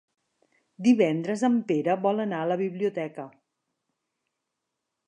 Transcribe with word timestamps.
Divendres 0.87 1.43
en 1.49 1.59
Pere 1.73 1.97
vol 2.07 2.25
anar 2.25 2.41
a 2.45 2.49
la 2.53 2.59
biblioteca. 2.63 3.31